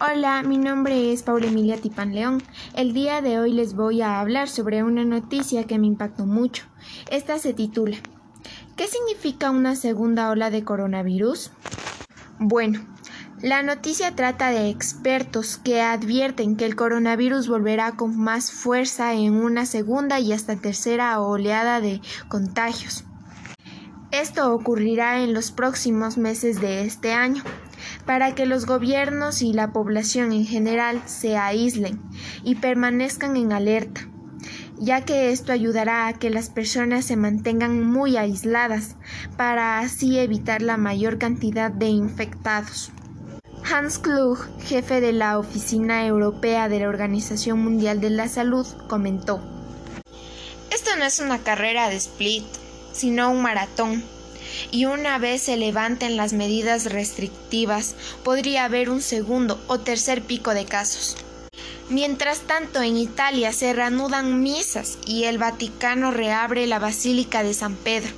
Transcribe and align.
Hola, 0.00 0.42
mi 0.42 0.58
nombre 0.58 1.12
es 1.12 1.22
Paula 1.22 1.46
Emilia 1.46 1.76
Tipan 1.76 2.16
León. 2.16 2.42
El 2.74 2.92
día 2.94 3.20
de 3.20 3.38
hoy 3.38 3.52
les 3.52 3.74
voy 3.74 4.02
a 4.02 4.18
hablar 4.18 4.48
sobre 4.48 4.82
una 4.82 5.04
noticia 5.04 5.68
que 5.68 5.78
me 5.78 5.86
impactó 5.86 6.26
mucho. 6.26 6.64
Esta 7.12 7.38
se 7.38 7.54
titula 7.54 7.98
¿Qué 8.74 8.88
significa 8.88 9.52
una 9.52 9.76
segunda 9.76 10.30
ola 10.30 10.50
de 10.50 10.64
coronavirus? 10.64 11.52
Bueno, 12.40 12.84
la 13.40 13.62
noticia 13.62 14.16
trata 14.16 14.50
de 14.50 14.68
expertos 14.68 15.58
que 15.58 15.80
advierten 15.80 16.56
que 16.56 16.66
el 16.66 16.74
coronavirus 16.74 17.46
volverá 17.46 17.92
con 17.92 18.18
más 18.18 18.50
fuerza 18.50 19.14
en 19.14 19.34
una 19.34 19.64
segunda 19.64 20.18
y 20.18 20.32
hasta 20.32 20.56
tercera 20.56 21.20
oleada 21.20 21.80
de 21.80 22.00
contagios. 22.26 23.04
Esto 24.10 24.52
ocurrirá 24.52 25.22
en 25.22 25.34
los 25.34 25.52
próximos 25.52 26.18
meses 26.18 26.60
de 26.60 26.82
este 26.82 27.12
año 27.12 27.44
para 28.06 28.34
que 28.34 28.46
los 28.46 28.66
gobiernos 28.66 29.42
y 29.42 29.52
la 29.52 29.72
población 29.72 30.32
en 30.32 30.46
general 30.46 31.02
se 31.06 31.36
aíslen 31.36 32.00
y 32.42 32.56
permanezcan 32.56 33.36
en 33.36 33.52
alerta, 33.52 34.08
ya 34.78 35.02
que 35.02 35.30
esto 35.30 35.52
ayudará 35.52 36.06
a 36.06 36.14
que 36.14 36.30
las 36.30 36.50
personas 36.50 37.04
se 37.04 37.16
mantengan 37.16 37.84
muy 37.84 38.16
aisladas 38.16 38.96
para 39.36 39.78
así 39.80 40.18
evitar 40.18 40.62
la 40.62 40.76
mayor 40.76 41.18
cantidad 41.18 41.70
de 41.70 41.86
infectados. 41.86 42.92
Hans 43.66 43.98
Klug, 43.98 44.38
jefe 44.60 45.00
de 45.00 45.12
la 45.12 45.38
Oficina 45.38 46.06
Europea 46.06 46.68
de 46.68 46.80
la 46.80 46.88
Organización 46.88 47.64
Mundial 47.64 47.98
de 48.00 48.10
la 48.10 48.28
Salud, 48.28 48.66
comentó 48.88 49.40
Esto 50.70 50.90
no 50.98 51.04
es 51.04 51.18
una 51.18 51.38
carrera 51.38 51.88
de 51.88 51.96
split, 51.96 52.44
sino 52.92 53.30
un 53.30 53.40
maratón 53.40 54.04
y 54.70 54.86
una 54.86 55.18
vez 55.18 55.42
se 55.42 55.56
levanten 55.56 56.16
las 56.16 56.32
medidas 56.32 56.86
restrictivas, 56.86 57.94
podría 58.22 58.64
haber 58.64 58.90
un 58.90 59.00
segundo 59.00 59.62
o 59.66 59.80
tercer 59.80 60.22
pico 60.22 60.54
de 60.54 60.64
casos. 60.64 61.16
Mientras 61.90 62.40
tanto, 62.40 62.80
en 62.80 62.96
Italia 62.96 63.52
se 63.52 63.74
reanudan 63.74 64.42
misas 64.42 64.98
y 65.06 65.24
el 65.24 65.36
Vaticano 65.36 66.12
reabre 66.12 66.66
la 66.66 66.78
Basílica 66.78 67.42
de 67.42 67.52
San 67.52 67.76
Pedro, 67.76 68.10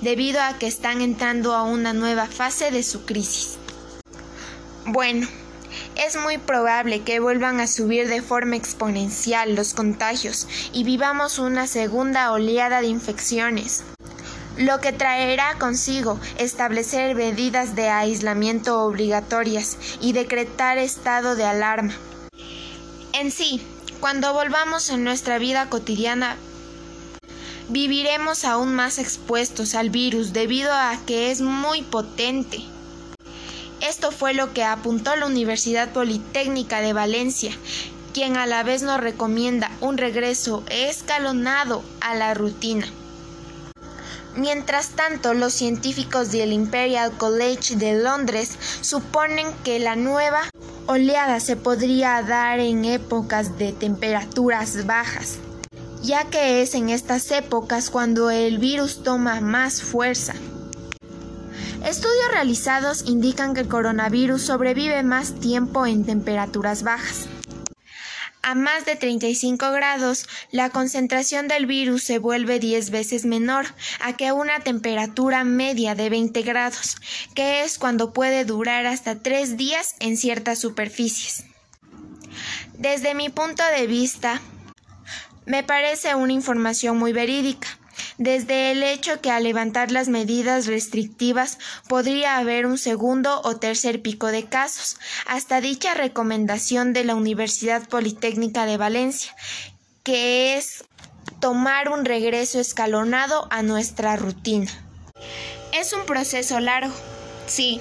debido 0.00 0.40
a 0.40 0.58
que 0.58 0.66
están 0.66 1.00
entrando 1.00 1.54
a 1.54 1.62
una 1.62 1.92
nueva 1.92 2.26
fase 2.26 2.72
de 2.72 2.82
su 2.82 3.04
crisis. 3.04 3.58
Bueno, 4.86 5.28
es 5.94 6.16
muy 6.16 6.38
probable 6.38 7.02
que 7.02 7.20
vuelvan 7.20 7.60
a 7.60 7.68
subir 7.68 8.08
de 8.08 8.22
forma 8.22 8.56
exponencial 8.56 9.54
los 9.54 9.72
contagios 9.72 10.48
y 10.72 10.82
vivamos 10.82 11.38
una 11.38 11.68
segunda 11.68 12.32
oleada 12.32 12.80
de 12.80 12.88
infecciones 12.88 13.84
lo 14.56 14.80
que 14.80 14.92
traerá 14.92 15.58
consigo 15.58 16.18
establecer 16.38 17.14
medidas 17.14 17.74
de 17.74 17.88
aislamiento 17.88 18.82
obligatorias 18.82 19.78
y 20.00 20.12
decretar 20.12 20.78
estado 20.78 21.34
de 21.34 21.44
alarma. 21.44 21.94
En 23.12 23.30
sí, 23.30 23.62
cuando 24.00 24.32
volvamos 24.32 24.90
en 24.90 25.04
nuestra 25.04 25.38
vida 25.38 25.68
cotidiana, 25.68 26.36
viviremos 27.68 28.44
aún 28.44 28.74
más 28.74 28.98
expuestos 28.98 29.74
al 29.74 29.90
virus 29.90 30.32
debido 30.32 30.72
a 30.72 30.98
que 31.06 31.30
es 31.30 31.40
muy 31.40 31.82
potente. 31.82 32.60
Esto 33.80 34.12
fue 34.12 34.34
lo 34.34 34.52
que 34.52 34.64
apuntó 34.64 35.16
la 35.16 35.26
Universidad 35.26 35.92
Politécnica 35.92 36.80
de 36.80 36.92
Valencia, 36.92 37.52
quien 38.12 38.36
a 38.36 38.46
la 38.46 38.62
vez 38.62 38.82
nos 38.82 39.00
recomienda 39.00 39.70
un 39.80 39.98
regreso 39.98 40.62
escalonado 40.68 41.82
a 42.00 42.14
la 42.14 42.34
rutina. 42.34 42.86
Mientras 44.36 44.90
tanto, 44.90 45.34
los 45.34 45.52
científicos 45.52 46.32
del 46.32 46.52
Imperial 46.52 47.12
College 47.18 47.76
de 47.76 48.02
Londres 48.02 48.56
suponen 48.80 49.46
que 49.62 49.78
la 49.78 49.94
nueva 49.94 50.40
oleada 50.86 51.38
se 51.38 51.56
podría 51.56 52.22
dar 52.22 52.58
en 52.58 52.86
épocas 52.86 53.58
de 53.58 53.72
temperaturas 53.72 54.86
bajas, 54.86 55.36
ya 56.02 56.24
que 56.30 56.62
es 56.62 56.74
en 56.74 56.88
estas 56.88 57.30
épocas 57.30 57.90
cuando 57.90 58.30
el 58.30 58.58
virus 58.58 59.02
toma 59.02 59.40
más 59.42 59.82
fuerza. 59.82 60.34
Estudios 61.84 62.30
realizados 62.32 63.04
indican 63.06 63.52
que 63.52 63.60
el 63.60 63.68
coronavirus 63.68 64.40
sobrevive 64.40 65.02
más 65.02 65.34
tiempo 65.40 65.84
en 65.84 66.04
temperaturas 66.06 66.84
bajas. 66.84 67.26
A 68.44 68.56
más 68.56 68.84
de 68.84 68.96
35 68.96 69.70
grados, 69.70 70.26
la 70.50 70.70
concentración 70.70 71.46
del 71.46 71.66
virus 71.66 72.02
se 72.02 72.18
vuelve 72.18 72.58
10 72.58 72.90
veces 72.90 73.24
menor 73.24 73.66
a 74.00 74.16
que 74.16 74.32
una 74.32 74.58
temperatura 74.58 75.44
media 75.44 75.94
de 75.94 76.10
20 76.10 76.42
grados, 76.42 76.96
que 77.36 77.62
es 77.62 77.78
cuando 77.78 78.12
puede 78.12 78.44
durar 78.44 78.86
hasta 78.86 79.22
3 79.22 79.56
días 79.56 79.94
en 80.00 80.16
ciertas 80.16 80.58
superficies. 80.58 81.44
Desde 82.74 83.14
mi 83.14 83.28
punto 83.28 83.62
de 83.76 83.86
vista, 83.86 84.40
me 85.46 85.62
parece 85.62 86.16
una 86.16 86.32
información 86.32 86.98
muy 86.98 87.12
verídica 87.12 87.68
desde 88.18 88.70
el 88.72 88.82
hecho 88.82 89.20
que 89.20 89.30
al 89.30 89.44
levantar 89.44 89.90
las 89.90 90.08
medidas 90.08 90.66
restrictivas 90.66 91.58
podría 91.88 92.36
haber 92.36 92.66
un 92.66 92.78
segundo 92.78 93.40
o 93.44 93.56
tercer 93.56 94.02
pico 94.02 94.28
de 94.28 94.44
casos, 94.44 94.96
hasta 95.26 95.60
dicha 95.60 95.94
recomendación 95.94 96.92
de 96.92 97.04
la 97.04 97.14
Universidad 97.14 97.88
Politécnica 97.88 98.66
de 98.66 98.76
Valencia, 98.76 99.34
que 100.02 100.56
es 100.56 100.84
tomar 101.40 101.88
un 101.88 102.04
regreso 102.04 102.60
escalonado 102.60 103.48
a 103.50 103.62
nuestra 103.62 104.16
rutina. 104.16 104.70
Es 105.72 105.92
un 105.92 106.04
proceso 106.04 106.60
largo, 106.60 106.94
sí, 107.46 107.80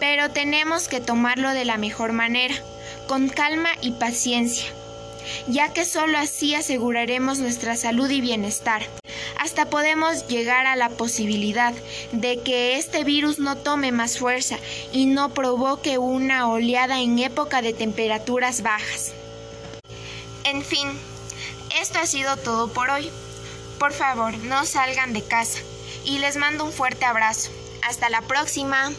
pero 0.00 0.30
tenemos 0.30 0.88
que 0.88 1.00
tomarlo 1.00 1.50
de 1.50 1.64
la 1.64 1.78
mejor 1.78 2.12
manera, 2.12 2.54
con 3.08 3.28
calma 3.28 3.68
y 3.80 3.92
paciencia, 3.92 4.66
ya 5.48 5.72
que 5.72 5.84
solo 5.84 6.18
así 6.18 6.54
aseguraremos 6.54 7.38
nuestra 7.38 7.76
salud 7.76 8.10
y 8.10 8.20
bienestar 8.20 8.82
hasta 9.54 9.70
podemos 9.70 10.26
llegar 10.26 10.66
a 10.66 10.74
la 10.74 10.88
posibilidad 10.88 11.72
de 12.10 12.40
que 12.40 12.76
este 12.76 13.04
virus 13.04 13.38
no 13.38 13.56
tome 13.56 13.92
más 13.92 14.18
fuerza 14.18 14.56
y 14.90 15.06
no 15.06 15.32
provoque 15.32 15.96
una 15.96 16.48
oleada 16.48 17.00
en 17.00 17.20
época 17.20 17.62
de 17.62 17.72
temperaturas 17.72 18.62
bajas. 18.62 19.12
En 20.42 20.64
fin, 20.64 20.88
esto 21.80 22.00
ha 22.00 22.06
sido 22.06 22.36
todo 22.36 22.72
por 22.72 22.90
hoy. 22.90 23.12
Por 23.78 23.92
favor, 23.92 24.36
no 24.38 24.66
salgan 24.66 25.12
de 25.12 25.22
casa 25.22 25.60
y 26.04 26.18
les 26.18 26.36
mando 26.36 26.64
un 26.64 26.72
fuerte 26.72 27.04
abrazo. 27.04 27.52
Hasta 27.82 28.10
la 28.10 28.22
próxima. 28.22 28.90